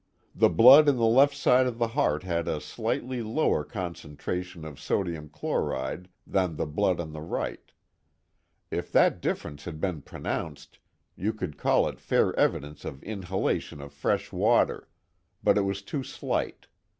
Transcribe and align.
The 0.33 0.49
blood 0.49 0.89
in 0.89 0.95
the 0.95 1.05
left 1.05 1.35
side 1.35 1.67
of 1.67 1.77
the 1.77 1.89
heart 1.89 2.23
had 2.23 2.47
a 2.47 2.59
slightly 2.59 3.21
lower 3.21 3.63
concentration 3.63 4.65
of 4.65 4.79
sodium 4.79 5.29
chloride 5.29 6.09
than 6.25 6.55
the 6.55 6.65
blood 6.65 6.99
on 6.99 7.11
the 7.13 7.21
right. 7.21 7.71
If 8.71 8.91
that 8.93 9.21
difference 9.21 9.65
had 9.65 9.79
been 9.79 10.01
pronounced, 10.01 10.79
you 11.15 11.33
could 11.33 11.55
call 11.55 11.87
it 11.87 11.99
fair 11.99 12.35
evidence 12.35 12.83
of 12.83 13.03
inhalation 13.03 13.79
of 13.79 13.93
fresh 13.93 14.31
water, 14.31 14.87
but 15.43 15.55
it 15.55 15.61
was 15.61 15.83
too 15.83 16.01
slight. 16.01 16.65